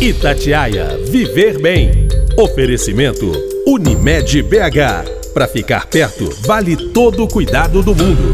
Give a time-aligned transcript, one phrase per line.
[0.00, 2.06] Itatiaia Viver Bem.
[2.36, 3.32] Oferecimento
[3.66, 5.32] Unimed BH.
[5.32, 8.32] Para ficar perto, vale todo o cuidado do mundo.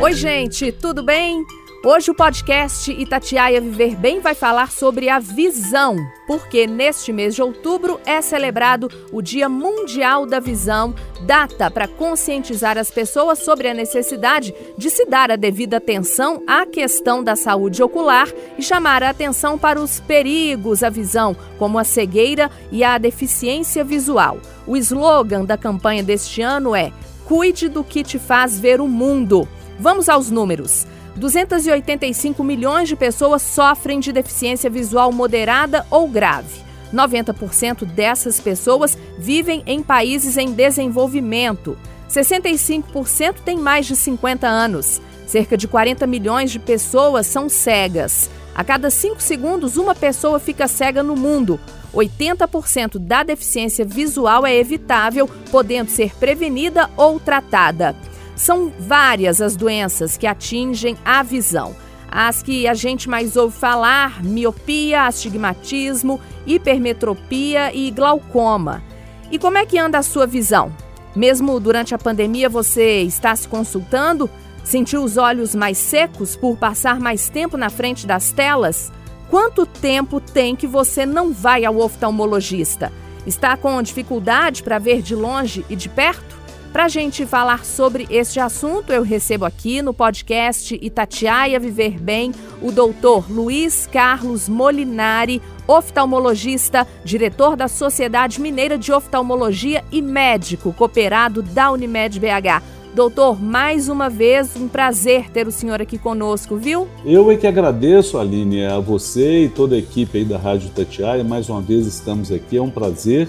[0.00, 1.44] Oi, gente, tudo bem?
[1.84, 5.96] Hoje o podcast Itatiaia Viver Bem vai falar sobre a visão,
[6.28, 10.94] porque neste mês de outubro é celebrado o Dia Mundial da Visão,
[11.26, 16.64] data para conscientizar as pessoas sobre a necessidade de se dar a devida atenção à
[16.64, 21.84] questão da saúde ocular e chamar a atenção para os perigos à visão, como a
[21.84, 24.38] cegueira e a deficiência visual.
[24.68, 26.92] O slogan da campanha deste ano é
[27.24, 29.48] Cuide do que te faz ver o mundo.
[29.80, 30.86] Vamos aos números.
[31.16, 36.62] 285 milhões de pessoas sofrem de deficiência visual moderada ou grave.
[36.92, 41.76] 90% dessas pessoas vivem em países em desenvolvimento.
[42.08, 45.00] 65% têm mais de 50 anos.
[45.26, 48.28] Cerca de 40 milhões de pessoas são cegas.
[48.54, 51.58] A cada 5 segundos, uma pessoa fica cega no mundo.
[51.94, 57.96] 80% da deficiência visual é evitável, podendo ser prevenida ou tratada.
[58.42, 61.76] São várias as doenças que atingem a visão.
[62.10, 68.82] As que a gente mais ouve falar: miopia, astigmatismo, hipermetropia e glaucoma.
[69.30, 70.72] E como é que anda a sua visão?
[71.14, 74.28] Mesmo durante a pandemia, você está se consultando?
[74.64, 78.90] Sentiu os olhos mais secos por passar mais tempo na frente das telas?
[79.30, 82.92] Quanto tempo tem que você não vai ao oftalmologista?
[83.24, 86.41] Está com dificuldade para ver de longe e de perto?
[86.72, 92.32] Para a gente falar sobre este assunto, eu recebo aqui no podcast Itatiaia Viver Bem
[92.62, 101.42] o doutor Luiz Carlos Molinari, oftalmologista, diretor da Sociedade Mineira de Oftalmologia e médico cooperado
[101.42, 102.62] da Unimed BH.
[102.94, 106.88] Doutor, mais uma vez, um prazer ter o senhor aqui conosco, viu?
[107.04, 111.22] Eu é que agradeço, Aline, a você e toda a equipe aí da Rádio Itatiaia.
[111.22, 113.28] Mais uma vez estamos aqui, é um prazer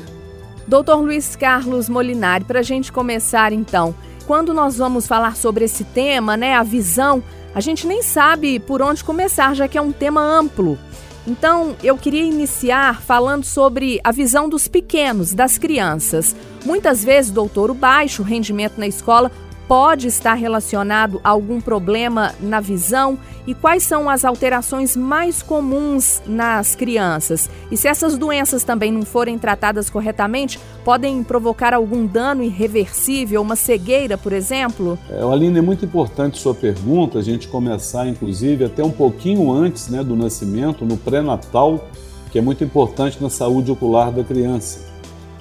[0.68, 3.94] Doutor Luiz Carlos Molinari, para a gente começar então,
[4.26, 7.22] quando nós vamos falar sobre esse tema, né, a visão,
[7.54, 10.80] a gente nem sabe por onde começar, já que é um tema amplo.
[11.28, 16.36] Então, eu queria iniciar falando sobre a visão dos pequenos, das crianças.
[16.66, 19.32] Muitas vezes, doutor, o baixo rendimento na escola
[19.68, 26.22] pode estar relacionado a algum problema na visão e quais são as alterações mais comuns
[26.26, 27.50] nas crianças?
[27.72, 33.56] E se essas doenças também não forem tratadas corretamente, podem provocar algum dano irreversível, uma
[33.56, 34.98] cegueira, por exemplo?
[35.10, 39.90] É, Aline, é muito importante sua pergunta, a gente começar, inclusive, até um pouquinho antes
[39.90, 41.88] né, do nascimento, no pré-natal,
[42.32, 44.93] que é muito importante na saúde ocular da criança.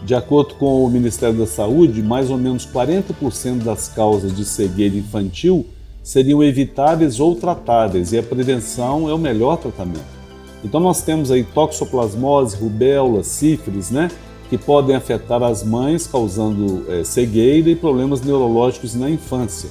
[0.04, 4.96] De acordo com o Ministério da Saúde, mais ou menos 40% das causas de cegueira
[4.96, 5.64] infantil
[6.02, 10.22] seriam evitáveis ou tratáveis, e a prevenção é o melhor tratamento.
[10.64, 14.10] Então nós temos aí toxoplasmose, rubéola, sífilis, né,
[14.50, 19.70] que podem afetar as mães, causando é, cegueira e problemas neurológicos na infância.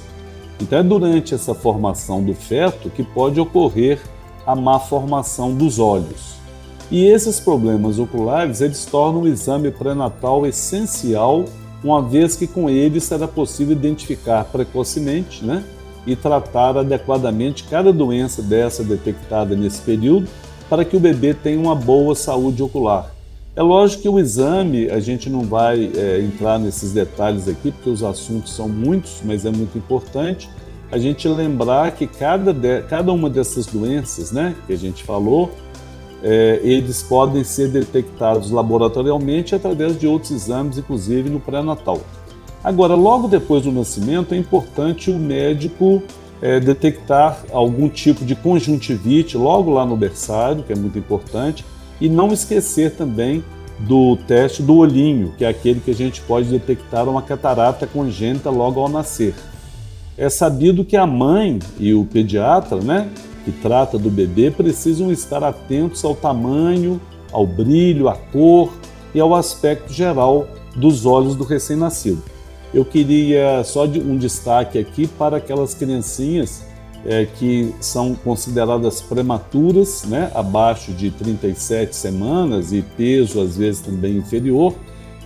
[0.60, 4.00] Então é durante essa formação do feto que pode ocorrer
[4.46, 6.41] a má formação dos olhos.
[6.92, 11.46] E esses problemas oculares, eles tornam o exame pré-natal essencial,
[11.82, 15.64] uma vez que com ele será possível identificar precocemente né,
[16.06, 20.28] e tratar adequadamente cada doença dessa detectada nesse período,
[20.68, 23.10] para que o bebê tenha uma boa saúde ocular.
[23.56, 27.88] É lógico que o exame, a gente não vai é, entrar nesses detalhes aqui, porque
[27.88, 30.46] os assuntos são muitos, mas é muito importante
[30.90, 35.50] a gente lembrar que cada, de, cada uma dessas doenças né, que a gente falou,
[36.22, 42.00] é, eles podem ser detectados laboratorialmente através de outros exames, inclusive no pré-natal.
[42.62, 46.02] Agora, logo depois do nascimento, é importante o médico
[46.40, 51.64] é, detectar algum tipo de conjuntivite logo lá no berçário, que é muito importante,
[52.00, 53.44] e não esquecer também
[53.80, 58.48] do teste do olhinho, que é aquele que a gente pode detectar uma catarata congênita
[58.48, 59.34] logo ao nascer.
[60.16, 63.08] É sabido que a mãe e o pediatra, né,
[63.44, 67.00] que trata do bebê precisam estar atentos ao tamanho,
[67.30, 68.72] ao brilho, à cor
[69.14, 70.46] e ao aspecto geral
[70.76, 72.22] dos olhos do recém-nascido.
[72.72, 76.64] Eu queria só um destaque aqui para aquelas criancinhas
[77.04, 84.16] é, que são consideradas prematuras, né, abaixo de 37 semanas e peso às vezes também
[84.16, 84.74] inferior,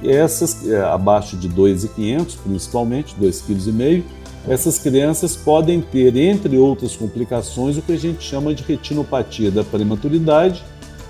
[0.03, 4.05] essas é, abaixo de 2,500 principalmente, 2,5 kg,
[4.49, 9.65] essas crianças podem ter, entre outras complicações, o que a gente chama de retinopatia da
[9.65, 10.63] prematuridade,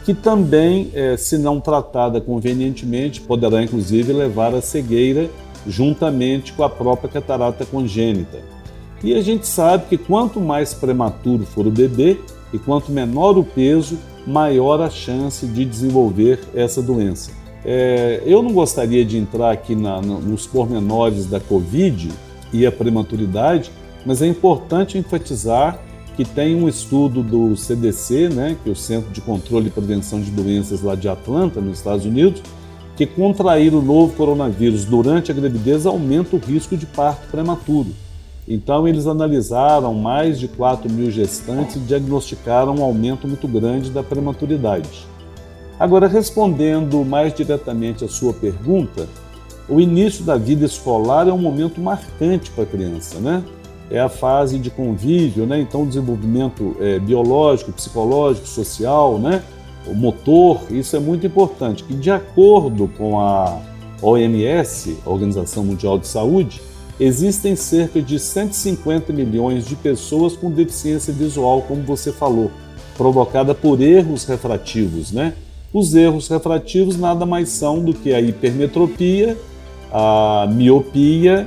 [0.04, 5.28] que também, é, se não tratada convenientemente, poderá inclusive levar à cegueira
[5.66, 8.38] juntamente com a própria catarata congênita.
[9.02, 12.18] E a gente sabe que quanto mais prematuro for o bebê
[12.52, 17.30] e quanto menor o peso, maior a chance de desenvolver essa doença.
[17.64, 22.10] É, eu não gostaria de entrar aqui na, nos pormenores da Covid
[22.52, 23.70] e a prematuridade,
[24.04, 25.80] mas é importante enfatizar
[26.16, 30.20] que tem um estudo do CDC, né, que é o Centro de Controle e Prevenção
[30.20, 32.42] de Doenças lá de Atlanta, nos Estados Unidos,
[32.96, 37.90] que contrair o novo coronavírus durante a gravidez aumenta o risco de parto prematuro.
[38.48, 44.02] Então, eles analisaram mais de 4 mil gestantes e diagnosticaram um aumento muito grande da
[44.02, 45.06] prematuridade.
[45.78, 49.06] Agora, respondendo mais diretamente à sua pergunta,
[49.68, 53.42] o início da vida escolar é um momento marcante para a criança, né?
[53.90, 55.60] é a fase de convívio, né?
[55.60, 59.42] então o desenvolvimento é, biológico, psicológico, social, né?
[59.86, 61.84] o motor, isso é muito importante.
[61.88, 63.60] E de acordo com a
[64.02, 66.60] OMS, Organização Mundial de Saúde,
[66.98, 72.50] existem cerca de 150 milhões de pessoas com deficiência visual, como você falou,
[72.96, 75.12] provocada por erros refrativos.
[75.12, 75.34] Né?
[75.72, 79.36] Os erros refrativos nada mais são do que a hipermetropia,
[79.92, 81.46] a miopia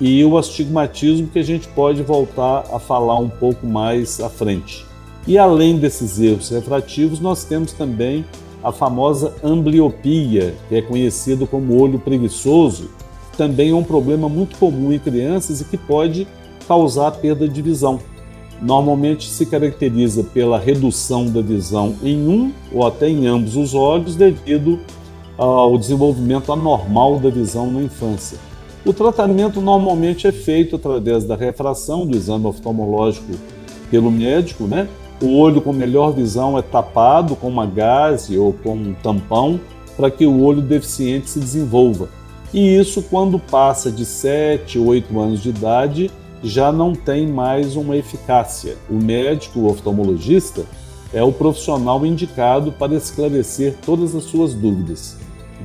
[0.00, 4.84] e o astigmatismo que a gente pode voltar a falar um pouco mais à frente.
[5.26, 8.24] E além desses erros refrativos, nós temos também
[8.62, 12.90] a famosa ambliopia, que é conhecido como olho preguiçoso,
[13.36, 16.26] também é um problema muito comum em crianças e que pode
[16.66, 18.00] causar perda de visão.
[18.60, 24.16] Normalmente se caracteriza pela redução da visão em um ou até em ambos os olhos
[24.16, 24.80] devido
[25.36, 28.38] ao desenvolvimento anormal da visão na infância.
[28.84, 33.32] O tratamento normalmente é feito através da refração do exame oftalmológico
[33.90, 34.88] pelo médico, né?
[35.20, 39.58] O olho com melhor visão é tapado com uma gaze ou com um tampão
[39.96, 42.08] para que o olho deficiente se desenvolva.
[42.52, 46.10] E isso, quando passa de 7, 8 anos de idade,
[46.42, 48.76] já não tem mais uma eficácia.
[48.88, 50.64] O médico, o oftalmologista,
[51.12, 55.16] é o profissional indicado para esclarecer todas as suas dúvidas.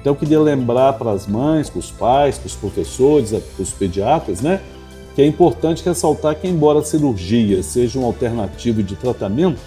[0.01, 3.69] Então eu queria lembrar para as mães, para os pais, para os professores, para os
[3.71, 4.59] pediatras, né,
[5.15, 9.59] que é importante ressaltar que embora a cirurgia seja uma alternativa de tratamento,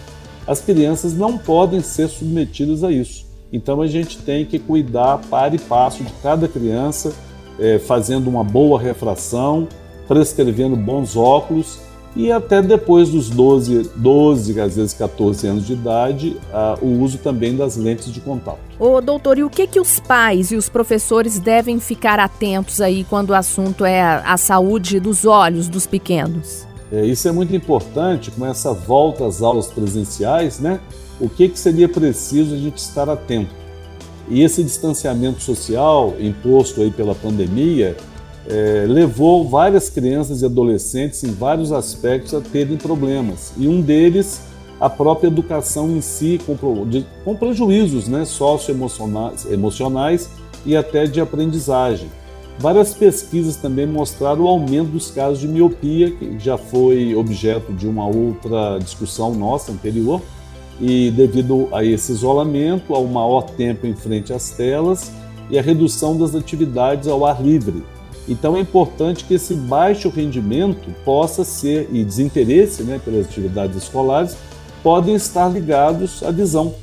[0.46, 3.24] as crianças não podem ser submetidas a isso.
[3.52, 7.14] Então a gente tem que cuidar para e passo de cada criança,
[7.58, 9.68] é, fazendo uma boa refração,
[10.08, 11.78] prescrevendo bons óculos
[12.16, 17.18] e até depois dos 12, 12 às vezes 14 anos de idade, uh, o uso
[17.18, 18.58] também das lentes de contato.
[18.78, 23.04] Ô, doutor, e o que, que os pais e os professores devem ficar atentos aí
[23.04, 26.66] quando o assunto é a, saúde dos olhos dos pequenos?
[26.92, 30.78] É, isso é muito importante, com essa volta às aulas presenciais, né?
[31.20, 33.50] O que, que seria preciso a gente estar atento?
[34.28, 37.96] E esse distanciamento social imposto aí pela pandemia,
[38.48, 43.52] é, levou várias crianças e adolescentes em vários aspectos a terem problemas.
[43.56, 44.42] E um deles,
[44.80, 46.56] a própria educação em si, com,
[47.24, 50.28] com prejuízos né, socioemocionais emocionais
[50.66, 52.08] e até de aprendizagem.
[52.58, 57.88] Várias pesquisas também mostraram o aumento dos casos de miopia, que já foi objeto de
[57.88, 60.20] uma outra discussão nossa anterior,
[60.80, 65.10] e devido a esse isolamento, ao maior tempo em frente às telas
[65.50, 67.82] e a redução das atividades ao ar livre,
[68.28, 74.36] então é importante que esse baixo rendimento possa ser, e desinteresse né, pelas atividades escolares,
[74.82, 76.74] podem estar ligados à visão.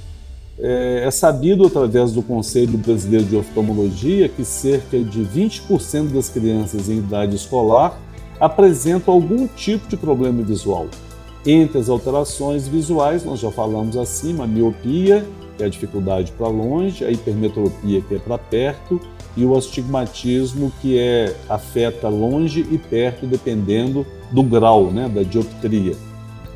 [0.60, 6.88] É, é sabido através do Conselho Brasileiro de Oftalmologia que cerca de 20% das crianças
[6.88, 8.00] em idade escolar
[8.40, 10.88] apresentam algum tipo de problema visual.
[11.46, 15.26] Entre as alterações visuais, nós já falamos acima, miopia,
[15.62, 19.00] que é a dificuldade para longe, a hipermetropia, que é para perto,
[19.38, 25.94] e o astigmatismo que é afeta longe e perto dependendo do grau, né, da dioptria.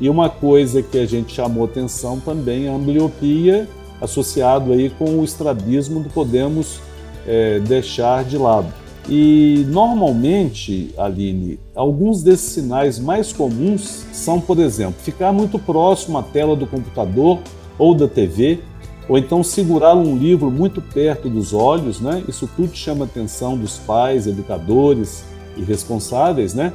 [0.00, 3.68] E uma coisa que a gente chamou atenção também é a ambliopia
[4.00, 6.80] associado aí com o estrabismo não podemos
[7.26, 8.72] é, deixar de lado.
[9.08, 16.22] E normalmente, Aline, alguns desses sinais mais comuns são, por exemplo, ficar muito próximo à
[16.22, 17.38] tela do computador
[17.78, 18.60] ou da TV,
[19.08, 22.24] ou então segurar um livro muito perto dos olhos, né?
[22.28, 25.24] Isso tudo chama a atenção dos pais, educadores
[25.56, 26.72] e responsáveis, né?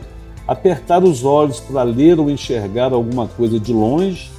[0.47, 4.31] Apertar os olhos para ler ou enxergar alguma coisa de longe.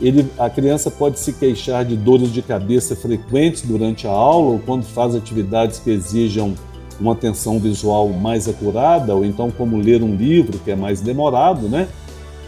[0.00, 4.58] Ele, a criança pode se queixar de dores de cabeça frequentes durante a aula ou
[4.58, 6.54] quando faz atividades que exijam
[6.98, 11.68] uma atenção visual mais acurada, ou então como ler um livro que é mais demorado,
[11.68, 11.88] né?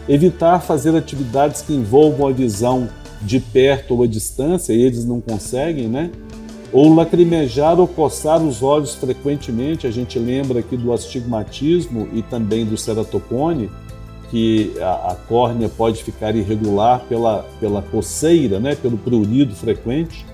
[0.08, 2.88] Evitar fazer atividades que envolvam a visão
[3.24, 6.10] de perto ou à distância e eles não conseguem, né?
[6.72, 12.64] Ou lacrimejar ou coçar os olhos frequentemente, a gente lembra aqui do astigmatismo e também
[12.64, 13.70] do ceratocone,
[14.30, 20.24] que a, a, córnea pode ficar irregular pela, pela coceira, né, pelo prurido frequente.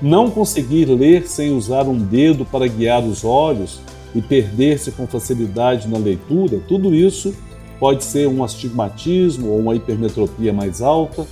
[0.00, 3.80] Não conseguir ler sem usar um dedo para guiar os olhos
[4.14, 7.34] e perder-se com facilidade na leitura, tudo isso
[7.78, 11.26] pode ser um astigmatismo ou uma hipermetropia mais alta.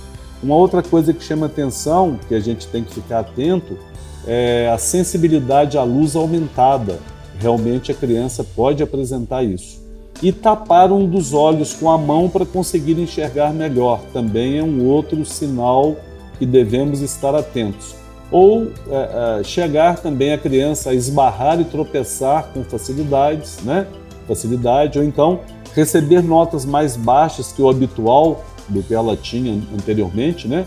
[0.47, 3.77] Uma outra coisa que chama atenção, que a gente tem que ficar atento,
[4.25, 6.99] é a sensibilidade à luz aumentada.
[7.37, 9.85] Realmente a criança pode apresentar isso.
[10.23, 14.85] E tapar um dos olhos com a mão para conseguir enxergar melhor também é um
[14.85, 15.97] outro sinal
[16.39, 17.93] que devemos estar atentos.
[18.31, 23.85] Ou é, é, chegar também a criança a esbarrar e tropeçar com facilidades, né?
[24.25, 25.41] Facilidade, ou então
[25.75, 30.65] receber notas mais baixas que o habitual do que ela tinha anteriormente, né?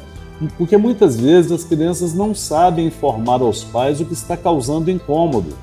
[0.57, 5.54] Porque muitas vezes as crianças não sabem informar aos pais o que está causando incômodo.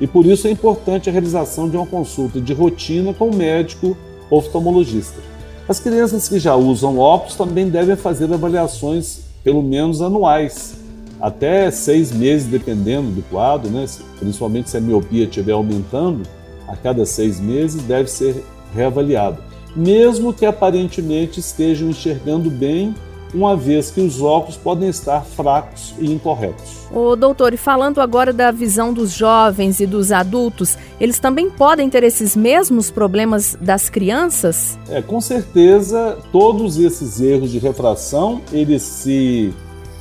[0.00, 3.96] E por isso é importante a realização de uma consulta de rotina com o médico
[4.30, 5.20] oftalmologista.
[5.68, 10.76] As crianças que já usam óculos também devem fazer avaliações pelo menos anuais,
[11.20, 13.86] até seis meses, dependendo do quadro, né?
[14.18, 16.22] principalmente se a miopia estiver aumentando,
[16.68, 19.38] a cada seis meses deve ser reavaliado,
[19.76, 22.94] mesmo que aparentemente estejam enxergando bem,
[23.34, 26.86] uma vez que os óculos podem estar fracos e incorretos.
[26.90, 31.90] O doutor, e falando agora da visão dos jovens e dos adultos, eles também podem
[31.90, 34.78] ter esses mesmos problemas das crianças?
[34.88, 39.52] É, com certeza, todos esses erros de refração, eles se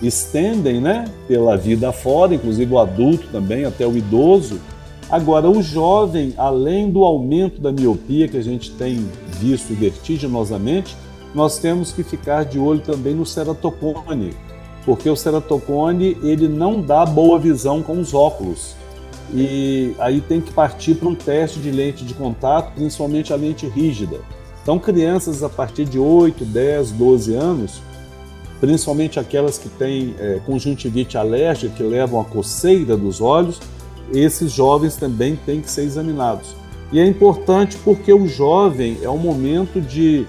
[0.02, 4.60] estendem, né, pela vida fora, inclusive o adulto também, até o idoso,
[5.10, 10.96] Agora, o jovem, além do aumento da miopia que a gente tem visto vertiginosamente,
[11.34, 14.34] nós temos que ficar de olho também no ceratocone,
[14.86, 18.76] porque o ceratocone ele não dá boa visão com os óculos.
[19.34, 23.68] E aí tem que partir para um teste de lente de contato, principalmente a lente
[23.68, 24.20] rígida.
[24.62, 27.82] Então, crianças a partir de 8, 10, 12 anos,
[28.60, 33.60] principalmente aquelas que têm é, conjuntivite alérgica, que levam a coceira dos olhos,
[34.14, 36.56] esses jovens também têm que ser examinados.
[36.92, 40.26] E é importante porque o jovem é um momento de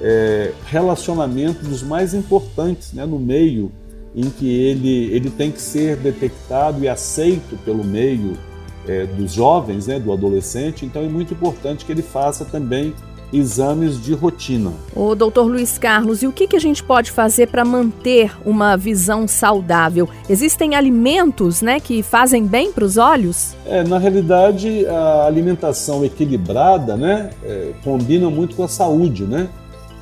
[0.00, 3.70] é, relacionamento dos mais importantes né, no meio,
[4.14, 8.38] em que ele, ele tem que ser detectado e aceito pelo meio
[8.86, 10.86] é, dos jovens, né, do adolescente.
[10.86, 12.94] Então é muito importante que ele faça também
[13.32, 14.72] exames de rotina.
[14.94, 18.76] O doutor Luiz Carlos, e o que, que a gente pode fazer para manter uma
[18.76, 20.08] visão saudável?
[20.28, 23.54] Existem alimentos né, que fazem bem para os olhos?
[23.66, 29.48] É, na realidade, a alimentação equilibrada né, é, combina muito com a saúde, né?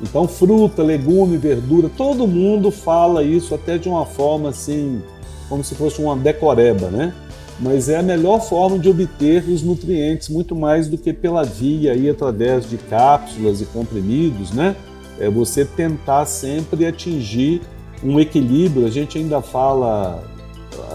[0.01, 5.01] Então, fruta, legume, verdura, todo mundo fala isso até de uma forma assim,
[5.49, 7.13] como se fosse uma decoreba, né?
[7.59, 11.93] Mas é a melhor forma de obter os nutrientes, muito mais do que pela via
[11.93, 14.75] aí através de cápsulas e comprimidos, né?
[15.19, 17.61] É você tentar sempre atingir
[18.03, 18.85] um equilíbrio.
[18.85, 20.23] A gente ainda fala,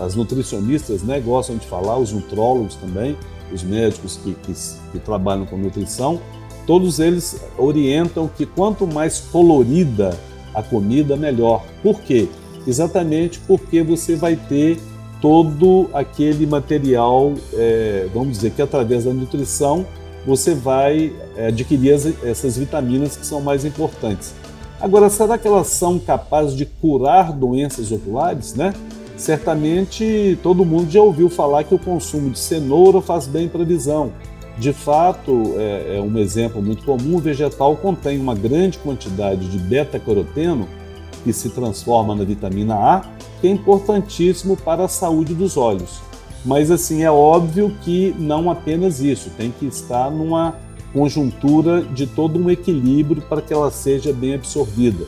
[0.00, 3.16] as nutricionistas né, gostam de falar, os nutrólogos também,
[3.52, 4.52] os médicos que, que,
[4.92, 6.20] que trabalham com nutrição,
[6.66, 10.16] todos eles orientam que quanto mais colorida
[10.54, 11.64] a comida, melhor.
[11.82, 12.28] Por quê?
[12.66, 14.78] Exatamente porque você vai ter
[15.22, 19.86] todo aquele material, é, vamos dizer que através da nutrição
[20.26, 24.34] você vai é, adquirir as, essas vitaminas que são mais importantes.
[24.80, 28.74] Agora, será que elas são capazes de curar doenças oculares, né?
[29.16, 33.64] Certamente todo mundo já ouviu falar que o consumo de cenoura faz bem para a
[33.64, 34.12] visão.
[34.58, 39.58] De fato, é, é um exemplo muito comum, o vegetal contém uma grande quantidade de
[39.58, 40.66] beta-caroteno,
[41.22, 43.02] que se transforma na vitamina A,
[43.42, 46.00] que é importantíssimo para a saúde dos olhos.
[46.44, 50.54] Mas assim, é óbvio que não apenas isso, tem que estar numa
[50.92, 55.06] conjuntura de todo um equilíbrio para que ela seja bem absorvida.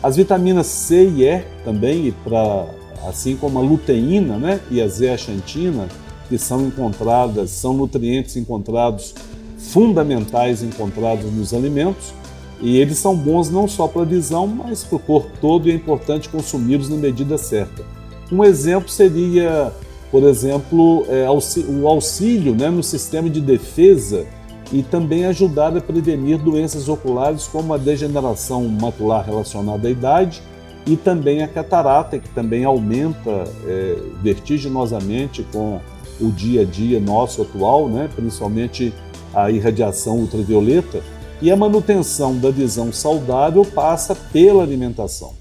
[0.00, 2.66] As vitaminas C e E também, para
[3.08, 5.88] assim como a luteína né, e a zeaxantina,
[6.28, 9.12] que são encontradas, são nutrientes encontrados
[9.58, 12.12] fundamentais encontrados nos alimentos,
[12.60, 15.72] e eles são bons não só para a visão, mas para o corpo todo e
[15.72, 17.84] é importante consumi-los na medida certa.
[18.32, 19.72] Um exemplo seria,
[20.10, 24.26] por exemplo, é, o auxílio né, no sistema de defesa
[24.72, 30.42] e também ajudar a prevenir doenças oculares como a degeneração macular relacionada à idade
[30.86, 35.80] e também a catarata, que também aumenta é, vertiginosamente com
[36.20, 38.92] o dia a dia nosso atual, né, principalmente
[39.34, 41.02] a irradiação ultravioleta
[41.40, 45.34] e a manutenção da visão saudável passa pela alimentação.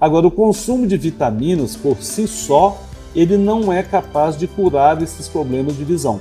[0.00, 2.80] Agora, o consumo de vitaminas por si só,
[3.14, 6.18] ele não é capaz de curar esses problemas de visão.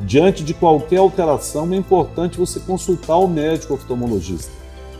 [0.00, 4.50] Diante de qualquer alteração, é importante você consultar o médico oftalmologista.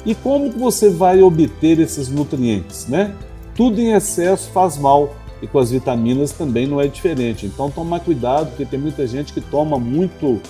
[0.05, 3.15] E como você vai obter esses nutrientes, né?
[3.55, 7.47] Tudo em excesso faz mal e com as vitaminas também não é diferente.
[7.47, 10.41] Então tomar cuidado, porque tem muita gente que toma muito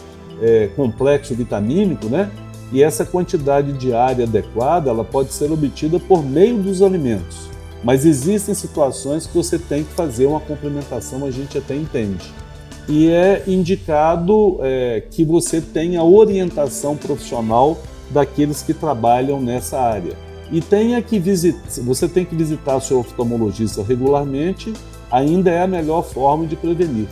[0.41, 2.31] é, complexo vitamínico, né?
[2.73, 7.51] E essa quantidade diária adequada, ela pode ser obtida por meio dos alimentos.
[7.85, 12.33] Mas existem situações que você tem que fazer uma complementação, a gente até entende.
[12.89, 17.79] E é indicado é, que você tenha orientação profissional
[18.11, 20.17] daqueles que trabalham nessa área.
[20.51, 24.73] E tenha que visitar, você tem que visitar seu oftalmologista regularmente,
[25.11, 27.07] ainda é a melhor forma de prevenir.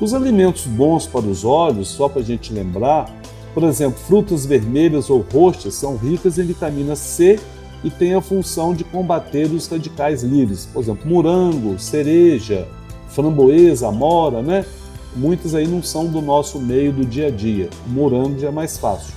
[0.00, 3.19] Os alimentos bons para os olhos, só para a gente lembrar,
[3.54, 7.38] por exemplo, frutas vermelhas ou roxas são ricas em vitamina C
[7.82, 10.66] e têm a função de combater os radicais livres.
[10.66, 12.68] Por exemplo, morango, cereja,
[13.08, 14.64] framboesa, amora, né?
[15.16, 17.68] Muitas aí não são do nosso meio do dia a dia.
[17.86, 19.12] morango já é mais fácil.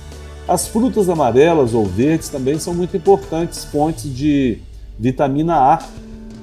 [0.46, 4.58] As frutas amarelas ou verdes também são muito importantes fontes de
[4.98, 5.78] vitamina A,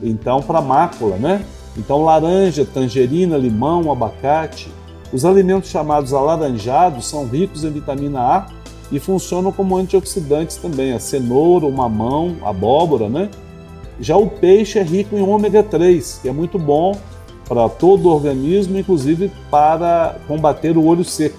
[0.01, 1.45] então para mácula, né?
[1.77, 4.69] Então laranja, tangerina, limão, abacate.
[5.13, 8.47] Os alimentos chamados alaranjados são ricos em vitamina A
[8.91, 13.29] e funcionam como antioxidantes também, a cenoura, o mamão, a abóbora, né?
[13.99, 16.97] Já o peixe é rico em ômega 3, que é muito bom
[17.47, 21.37] para todo o organismo, inclusive para combater o olho seco.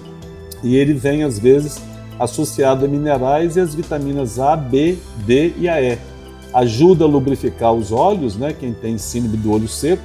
[0.63, 1.81] E ele vem às vezes
[2.19, 5.97] associado a minerais e as vitaminas A, B, D e a E.
[6.53, 8.53] Ajuda a lubrificar os olhos, né?
[8.53, 10.03] Quem tem síndrome do olho seco.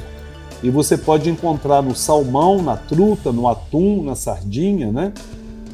[0.63, 5.13] E você pode encontrar no salmão, na truta, no atum, na sardinha, né?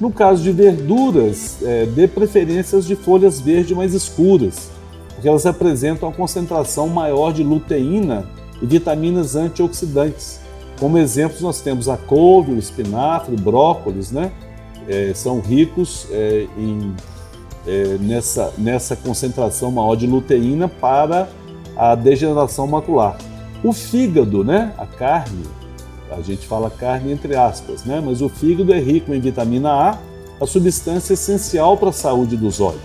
[0.01, 4.71] No caso de verduras, é, dê preferências de folhas verdes mais escuras,
[5.15, 8.27] porque elas apresentam uma concentração maior de luteína
[8.61, 10.41] e vitaminas antioxidantes.
[10.79, 14.33] Como exemplos, nós temos a couve, o espinafre, o brócolis, né?
[14.89, 16.95] é, são ricos é, em,
[17.67, 21.29] é, nessa, nessa concentração maior de luteína para
[21.77, 23.17] a degeneração macular.
[23.65, 25.43] O fígado, né, a carne,
[26.11, 29.99] a gente fala carne entre aspas, né, mas o fígado é rico em vitamina A,
[30.39, 32.83] a substância essencial para a saúde dos olhos.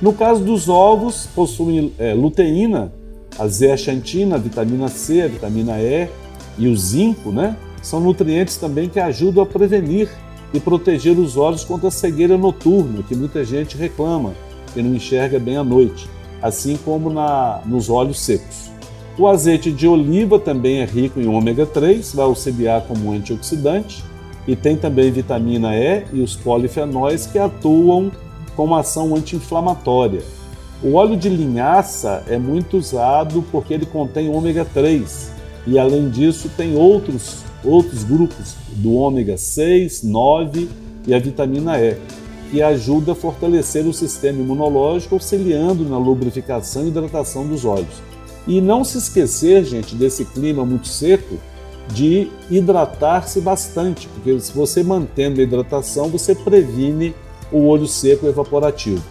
[0.00, 2.90] No caso dos ovos, possuem é, luteína,
[3.38, 6.08] a zeaxantina, a vitamina C, a vitamina E
[6.56, 7.54] e o zinco, né?
[7.82, 10.08] São nutrientes também que ajudam a prevenir
[10.54, 14.32] e proteger os olhos contra a cegueira noturna, que muita gente reclama,
[14.72, 16.08] que não enxerga bem à noite,
[16.40, 18.71] assim como na, nos olhos secos.
[19.18, 24.02] O azeite de oliva também é rico em ômega 3, vai auxiliar como antioxidante,
[24.48, 28.10] e tem também vitamina E e os polifenóis que atuam
[28.56, 30.22] com ação anti-inflamatória.
[30.82, 35.30] O óleo de linhaça é muito usado porque ele contém ômega 3
[35.66, 40.68] e, além disso, tem outros outros grupos do ômega 6, 9
[41.06, 41.96] e a vitamina E,
[42.50, 48.11] que ajuda a fortalecer o sistema imunológico, auxiliando na lubrificação e hidratação dos olhos.
[48.46, 51.38] E não se esquecer, gente, desse clima muito seco,
[51.88, 57.14] de hidratar-se bastante, porque se você mantendo a hidratação, você previne
[57.50, 59.02] o olho seco evaporativo.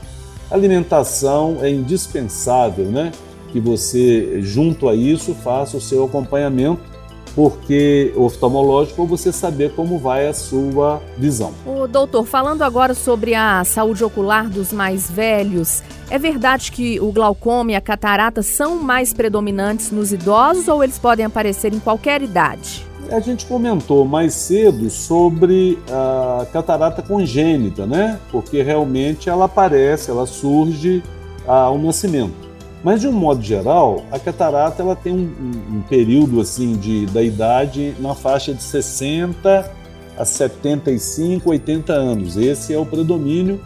[0.49, 3.11] alimentação é indispensável, né?
[3.51, 6.90] Que você, junto a isso, faça o seu acompanhamento
[7.35, 11.53] porque oftalmológico você saber como vai a sua visão.
[11.65, 17.11] O doutor, falando agora sobre a saúde ocular dos mais velhos, é verdade que o
[17.11, 22.21] glaucoma e a catarata são mais predominantes nos idosos ou eles podem aparecer em qualquer
[22.21, 22.85] idade?
[23.09, 28.19] A gente comentou mais cedo sobre a catarata congênita, né?
[28.31, 31.03] Porque realmente ela aparece, ela surge
[31.45, 32.50] ao nascimento.
[32.83, 37.21] Mas de um modo geral, a catarata ela tem um, um, período assim de da
[37.21, 39.71] idade na faixa de 60
[40.17, 42.37] a 75, 80 anos.
[42.37, 43.61] Esse é o predomínio.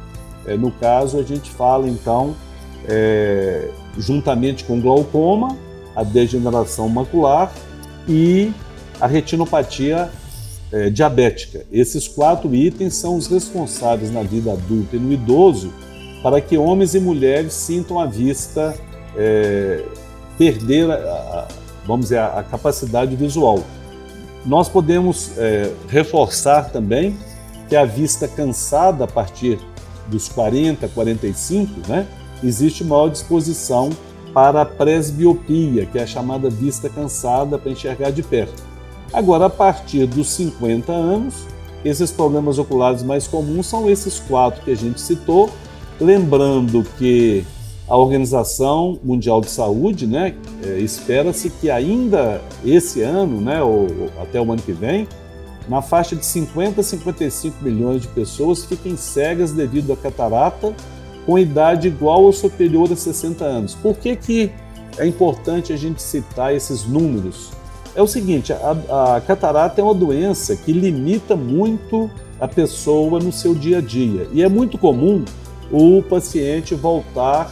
[0.45, 2.35] É, no caso, a gente fala então,
[2.87, 5.57] é, juntamente com glaucoma,
[5.95, 7.51] a degeneração macular
[8.07, 8.51] e
[8.99, 10.09] a retinopatia
[10.71, 11.65] é, diabética.
[11.71, 15.73] Esses quatro itens são os responsáveis na vida adulta e no idoso
[16.21, 18.75] para que homens e mulheres sintam a vista
[19.17, 19.83] é,
[20.37, 21.47] perder, a, a,
[21.85, 23.63] vamos dizer, a, a, capacidade visual.
[24.45, 27.17] Nós podemos é, reforçar também
[27.67, 29.59] que a vista cansada a partir
[30.07, 32.07] dos 40, 45, né,
[32.43, 33.89] existe maior disposição
[34.33, 38.61] para a presbiopia, que é a chamada vista cansada para enxergar de perto.
[39.13, 41.47] Agora, a partir dos 50 anos,
[41.85, 45.49] esses problemas oculares mais comuns são esses quatro que a gente citou,
[46.01, 47.45] lembrando que
[47.87, 54.11] a Organização Mundial de Saúde, né, é, espera-se que ainda esse ano, né, ou, ou,
[54.21, 55.07] até o ano que vem,
[55.67, 60.73] na faixa de 50 a 55 milhões de pessoas fiquem cegas devido à catarata
[61.25, 63.73] com idade igual ou superior a 60 anos.
[63.73, 64.51] Por que, que
[64.97, 67.51] é importante a gente citar esses números?
[67.95, 73.31] É o seguinte, a, a catarata é uma doença que limita muito a pessoa no
[73.31, 74.27] seu dia a dia.
[74.33, 75.23] E é muito comum
[75.71, 77.51] o paciente voltar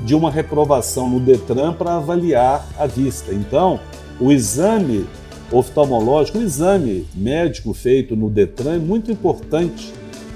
[0.00, 3.32] de uma reprovação no Detran para avaliar a vista.
[3.32, 3.80] Então,
[4.20, 5.06] o exame
[5.50, 9.92] oftalmológico, o exame médico feito no Detran é muito importante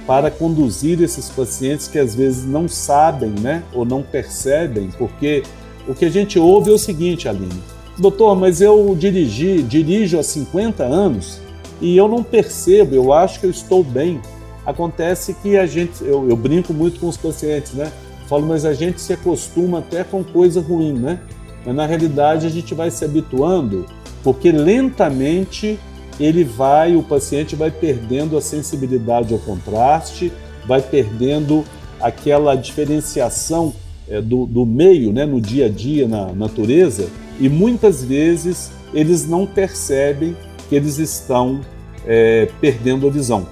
[0.07, 5.43] para conduzir esses pacientes que às vezes não sabem, né, ou não percebem, porque
[5.87, 7.63] o que a gente ouve é o seguinte, Aline,
[7.99, 11.41] doutor, mas eu dirigi, dirijo há 50 anos
[11.81, 14.21] e eu não percebo, eu acho que eu estou bem.
[14.65, 17.93] Acontece que a gente, eu, eu brinco muito com os pacientes, né?
[18.33, 21.21] Falo, mas a gente se acostuma até com coisa ruim, né?
[21.67, 23.85] Mas na realidade a gente vai se habituando,
[24.25, 25.79] porque lentamente
[26.19, 30.33] ele vai, o paciente vai perdendo a sensibilidade ao contraste,
[30.67, 31.63] vai perdendo
[32.01, 33.75] aquela diferenciação
[34.09, 39.29] é, do, do, meio né, no dia a dia, na natureza, e muitas vezes eles
[39.29, 40.35] não percebem
[40.71, 41.61] que eles estão
[42.07, 43.47] é, perdendo a visão.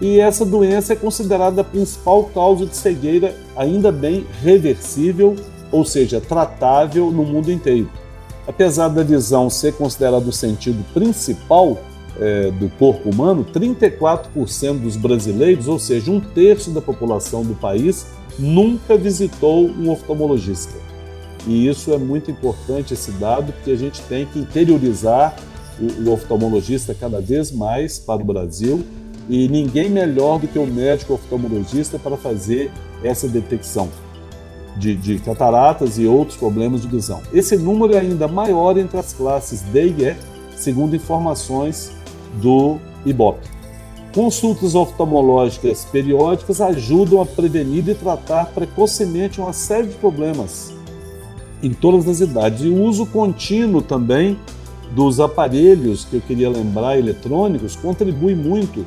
[0.00, 5.36] E essa doença é considerada a principal causa de cegueira, ainda bem reversível,
[5.70, 7.90] ou seja, tratável no mundo inteiro.
[8.46, 11.78] Apesar da visão ser considerada o sentido principal
[12.18, 18.06] é, do corpo humano, 34% dos brasileiros, ou seja, um terço da população do país,
[18.38, 20.74] nunca visitou um oftalmologista.
[21.46, 25.36] E isso é muito importante, esse dado, porque a gente tem que interiorizar
[25.78, 28.84] o, o oftalmologista cada vez mais para o Brasil
[29.30, 32.68] e ninguém melhor do que o médico oftalmologista para fazer
[33.04, 33.88] essa detecção
[34.76, 37.22] de, de, cataratas e outros problemas de visão.
[37.32, 40.16] Esse número é ainda maior entre as classes D e E,
[40.56, 41.92] segundo informações
[42.42, 43.38] do IBOP.
[44.12, 50.74] Consultas oftalmológicas periódicas ajudam a prevenir e tratar precocemente uma série de problemas
[51.62, 52.64] em todas as idades.
[52.64, 54.36] E o uso contínuo também
[54.90, 58.84] dos aparelhos que eu queria lembrar eletrônicos contribui muito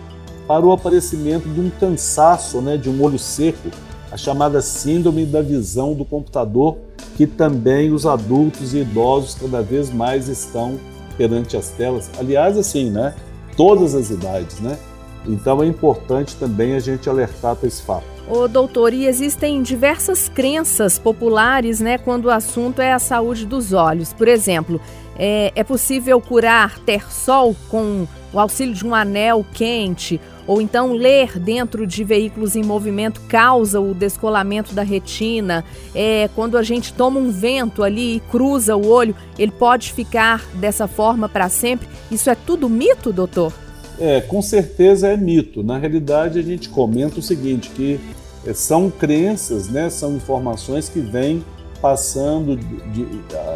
[0.48, 3.70] para o aparecimento de um cansaço, né, de um olho seco,
[4.12, 6.78] a chamada síndrome da visão do computador,
[7.16, 10.80] que também os adultos e idosos cada vez mais estão
[11.18, 12.10] perante as telas.
[12.20, 13.14] Aliás, assim, né,
[13.56, 14.78] todas as idades, né?
[15.26, 18.04] Então é importante também a gente alertar para esse fato.
[18.28, 23.74] Ô, doutor, e existem diversas crenças populares, né, quando o assunto é a saúde dos
[23.74, 24.14] olhos.
[24.14, 24.80] Por exemplo,
[25.18, 30.94] é, é possível curar ter sol com o auxílio de um anel quente, ou então
[30.94, 35.64] ler dentro de veículos em movimento causa o descolamento da retina.
[35.94, 40.46] É, quando a gente toma um vento ali e cruza o olho, ele pode ficar
[40.56, 41.88] dessa forma para sempre.
[42.12, 43.54] Isso é tudo mito, doutor?
[44.00, 45.64] É, com certeza é mito.
[45.64, 48.00] Na realidade, a gente comenta o seguinte, que
[48.46, 51.44] é, são crenças, né, são informações que vêm
[51.82, 53.08] passando de, de,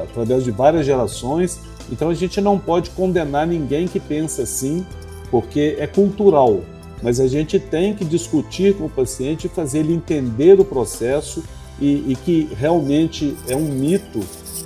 [0.04, 1.60] através de várias gerações.
[1.90, 4.86] Então a gente não pode condenar ninguém que pensa assim,
[5.32, 6.62] porque é cultural.
[7.02, 11.44] Mas a gente tem que discutir com o paciente fazer ele entender o processo
[11.80, 14.20] e, e que realmente é um mito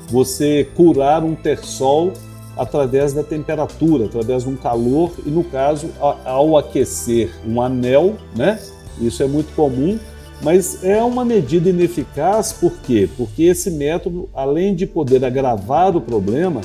[0.09, 2.13] você curar um terçol
[2.57, 8.59] através da temperatura, através de um calor e, no caso, ao aquecer um anel, né?
[8.99, 9.97] Isso é muito comum,
[10.41, 13.09] mas é uma medida ineficaz, por quê?
[13.17, 16.61] Porque esse método, além de poder agravar o problema,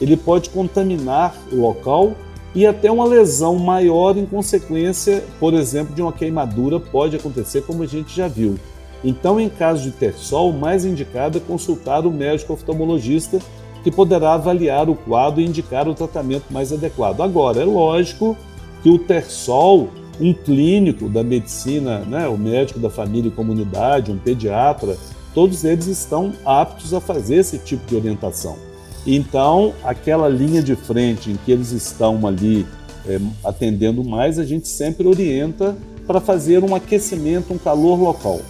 [0.00, 2.12] ele pode contaminar o local
[2.54, 7.82] e até uma lesão maior em consequência, por exemplo, de uma queimadura pode acontecer, como
[7.82, 8.54] a gente já viu.
[9.02, 13.38] Então, em caso de ter sol, mais indicado é consultar o médico oftalmologista
[13.82, 17.20] que poderá avaliar o quadro e indicar o tratamento mais adequado.
[17.20, 18.36] Agora, é lógico
[18.82, 19.88] que o Tersol,
[20.18, 24.96] um clínico da medicina, né, o médico da família e comunidade, um pediatra,
[25.34, 28.56] todos eles estão aptos a fazer esse tipo de orientação.
[29.06, 32.66] Então, aquela linha de frente em que eles estão ali
[33.06, 38.40] é, atendendo mais, a gente sempre orienta para fazer um aquecimento, um calor local.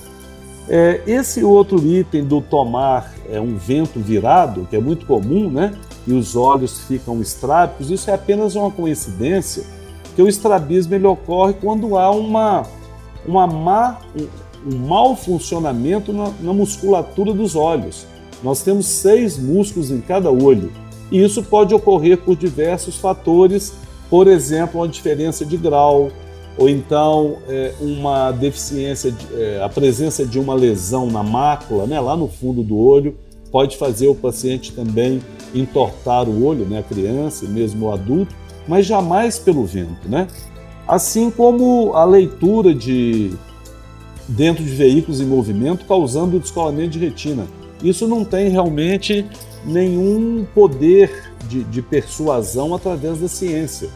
[0.68, 5.74] É, esse outro item do tomar é, um vento virado, que é muito comum, né?
[6.06, 9.64] E os olhos ficam estrábicos, isso é apenas uma coincidência,
[10.14, 12.62] que o estrabismo ele ocorre quando há uma,
[13.26, 18.06] uma má, um, um mau funcionamento na, na musculatura dos olhos.
[18.44, 20.70] Nós temos seis músculos em cada olho,
[21.10, 23.72] e isso pode ocorrer por diversos fatores,
[24.10, 26.10] por exemplo, uma diferença de grau,
[26.58, 31.98] ou então é, uma deficiência, de, é, a presença de uma lesão na mácula, né,
[31.98, 33.16] lá no fundo do olho,
[33.50, 35.22] pode fazer o paciente também
[35.54, 38.34] entortar o olho, né, a criança, mesmo o adulto,
[38.68, 40.28] mas jamais pelo vento, né?
[40.86, 43.32] Assim como a leitura de,
[44.28, 47.46] dentro de veículos em movimento, causando descolamento de retina.
[47.84, 49.26] Isso não tem realmente
[49.64, 53.90] nenhum poder de, de persuasão através da ciência.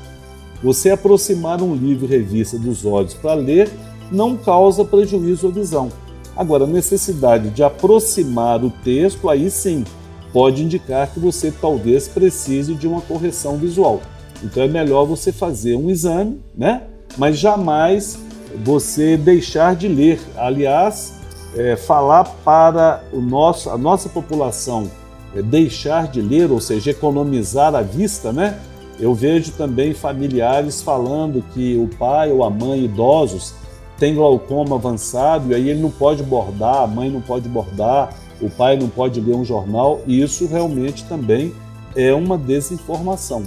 [0.62, 3.70] Você aproximar um livro revista dos olhos para ler
[4.12, 5.88] não causa prejuízo à visão.
[6.36, 9.84] Agora, a necessidade de aproximar o texto, aí sim,
[10.32, 14.02] pode indicar que você talvez precise de uma correção visual.
[14.42, 16.82] Então é melhor você fazer um exame, né?
[17.16, 18.18] Mas jamais
[18.64, 20.20] você deixar de ler.
[20.36, 21.14] Aliás,
[21.56, 24.90] é, falar para o nosso, a nossa população
[25.34, 28.58] é, deixar de ler, ou seja, economizar a vista, né?
[28.98, 33.54] Eu vejo também familiares falando que o pai ou a mãe idosos
[33.96, 38.48] têm glaucoma avançado e aí ele não pode bordar, a mãe não pode bordar, o
[38.50, 41.52] pai não pode ler um jornal, e isso realmente também
[41.96, 43.42] é uma desinformação.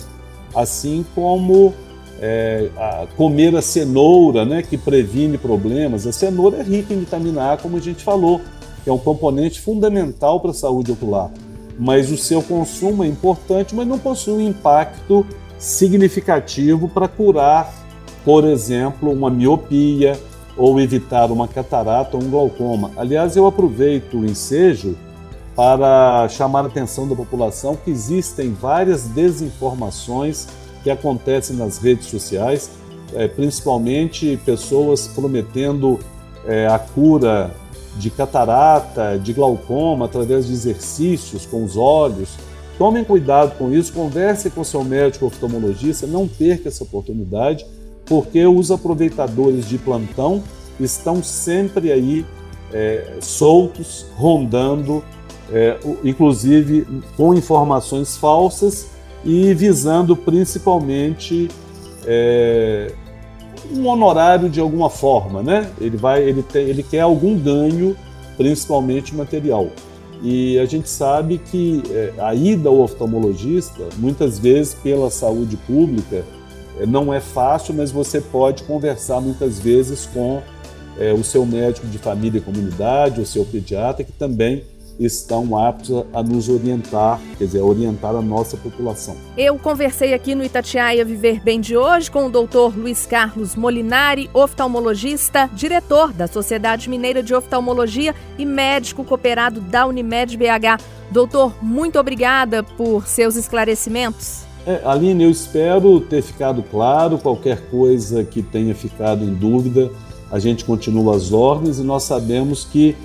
[0.53, 1.73] Assim como
[2.21, 6.05] é, a, comer a cenoura, né, que previne problemas.
[6.05, 8.39] A cenoura é rica em vitamina A, como a gente falou,
[8.84, 11.31] que é um componente fundamental para a saúde ocular.
[11.79, 15.25] Mas o seu consumo é importante, mas não possui um impacto
[15.57, 17.73] significativo para curar,
[18.23, 20.19] por exemplo, uma miopia
[20.55, 22.91] ou evitar uma catarata ou um glaucoma.
[22.95, 24.95] Aliás, eu aproveito o ensejo
[25.55, 30.47] para chamar a atenção da população que existem várias desinformações
[30.84, 32.72] que acontecem nas redes sociais,
[33.13, 36.00] é, principalmente pessoas prometendo
[36.46, 37.52] é, a cura
[37.98, 42.30] de catarata, de glaucoma através de exercícios com os olhos.
[42.78, 47.65] Tomem cuidado com isso, converse com seu médico oftalmologista, não perca essa oportunidade,
[48.06, 50.41] porque os aproveitadores de plantão
[50.80, 52.26] estão sempre aí
[52.74, 55.04] é, soltos, rondando,
[55.52, 58.88] é, inclusive com informações falsas
[59.23, 61.47] e visando principalmente
[62.05, 62.91] é,
[63.71, 65.69] um honorário de alguma forma, né?
[65.79, 67.95] Ele vai, ele, tem, ele quer algum ganho,
[68.38, 69.67] principalmente material.
[70.23, 76.23] E a gente sabe que é, a ida ao oftalmologista, muitas vezes pela saúde pública,
[76.79, 80.41] é, não é fácil, mas você pode conversar muitas vezes com
[80.99, 84.63] é, o seu médico de família e comunidade, o seu pediatra, que também
[84.99, 89.15] estão aptos a nos orientar, quer dizer, a orientar a nossa população.
[89.38, 94.30] Eu conversei aqui no Itatiaia Viver Bem de hoje com o doutor Luiz Carlos Molinari,
[94.34, 100.82] oftalmologista, diretor da Sociedade Mineira de Oftalmologia e médico cooperado da Unimed BH.
[101.12, 104.45] Doutor, muito obrigada por seus esclarecimentos.
[104.65, 107.17] É, Aline, eu espero ter ficado claro.
[107.17, 109.91] Qualquer coisa que tenha ficado em dúvida,
[110.32, 112.95] a gente continua as ordens e nós sabemos que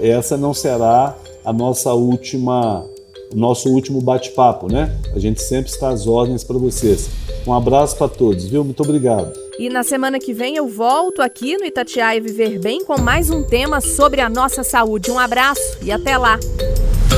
[0.00, 2.84] essa não será a nossa última,
[3.32, 4.96] o nosso último bate-papo, né?
[5.14, 7.08] A gente sempre está às ordens para vocês.
[7.46, 8.64] Um abraço para todos, viu?
[8.64, 9.32] Muito obrigado.
[9.58, 13.42] E na semana que vem eu volto aqui no Itatiaia Viver Bem com mais um
[13.42, 15.10] tema sobre a nossa saúde.
[15.10, 16.38] Um abraço e até lá.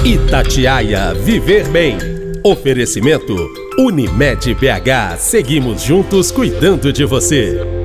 [0.05, 1.97] Itatiaia Viver Bem.
[2.45, 3.35] Oferecimento
[3.79, 5.19] Unimed BH.
[5.19, 7.76] Seguimos juntos cuidando de você.